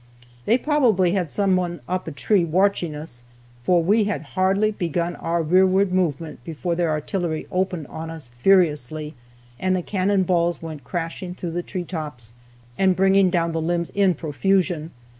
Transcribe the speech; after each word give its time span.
They 0.45 0.57
probably 0.57 1.11
had 1.11 1.29
someone 1.29 1.79
up 1.87 2.07
a 2.07 2.11
tree, 2.11 2.43
watching 2.43 2.95
us, 2.95 3.21
for 3.63 3.83
we 3.83 4.05
had 4.05 4.23
hardly 4.33 4.71
begun 4.71 5.15
our 5.17 5.43
rearward 5.43 5.93
movement 5.93 6.43
before 6.43 6.73
their 6.73 6.89
artillery 6.89 7.45
opened 7.51 7.85
on 7.85 8.09
us 8.09 8.25
furiously, 8.25 9.13
and 9.59 9.75
the 9.75 9.83
cannon 9.83 10.23
balls 10.23 10.59
went 10.59 10.83
crashing 10.83 11.35
through 11.35 11.51
the 11.51 11.61
tree 11.61 11.83
tops, 11.85 12.33
and 12.79 12.95
bringing 12.95 13.29
down 13.29 13.51
the 13.51 13.61
limbs 13.61 13.91
in 13.91 14.15
profusion. 14.15 14.89